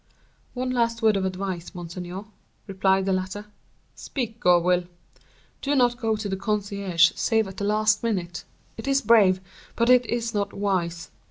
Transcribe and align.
"One 0.55 0.71
last 0.71 1.03
word 1.03 1.15
of 1.15 1.25
advice, 1.25 1.75
monseigneur," 1.75 2.25
replied 2.65 3.05
the 3.05 3.13
latter. 3.13 3.45
"Speak, 3.93 4.39
Gourville." 4.39 4.85
"Do 5.61 5.75
not 5.75 5.97
go 6.01 6.15
to 6.15 6.27
the 6.27 6.35
concierge 6.35 7.11
save 7.13 7.47
at 7.47 7.57
the 7.57 7.65
last 7.65 8.01
minute; 8.01 8.43
it 8.77 8.87
is 8.87 8.99
brave, 9.03 9.41
but 9.75 9.91
it 9.91 10.07
is 10.07 10.33
not 10.33 10.53
wise. 10.53 11.11